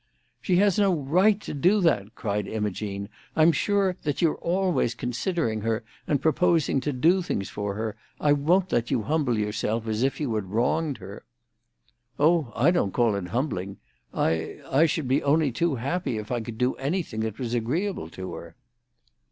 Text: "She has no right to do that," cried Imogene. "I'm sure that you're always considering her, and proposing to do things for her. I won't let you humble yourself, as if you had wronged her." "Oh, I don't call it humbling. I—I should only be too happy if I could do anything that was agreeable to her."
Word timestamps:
"She 0.41 0.55
has 0.55 0.79
no 0.79 0.91
right 0.95 1.39
to 1.41 1.53
do 1.53 1.79
that," 1.81 2.15
cried 2.15 2.47
Imogene. 2.47 3.07
"I'm 3.35 3.51
sure 3.51 3.97
that 4.01 4.19
you're 4.19 4.37
always 4.37 4.95
considering 4.95 5.61
her, 5.61 5.83
and 6.07 6.19
proposing 6.19 6.79
to 6.81 6.91
do 6.91 7.21
things 7.21 7.49
for 7.49 7.75
her. 7.75 7.95
I 8.19 8.33
won't 8.33 8.71
let 8.71 8.89
you 8.89 9.03
humble 9.03 9.37
yourself, 9.37 9.85
as 9.87 10.01
if 10.01 10.19
you 10.19 10.33
had 10.33 10.45
wronged 10.45 10.97
her." 10.97 11.23
"Oh, 12.17 12.51
I 12.55 12.71
don't 12.71 12.95
call 12.95 13.13
it 13.13 13.27
humbling. 13.27 13.77
I—I 14.11 14.87
should 14.87 15.11
only 15.21 15.49
be 15.49 15.53
too 15.53 15.75
happy 15.75 16.17
if 16.17 16.31
I 16.31 16.41
could 16.41 16.57
do 16.57 16.73
anything 16.77 17.19
that 17.19 17.37
was 17.37 17.53
agreeable 17.53 18.09
to 18.09 18.33
her." 18.33 18.55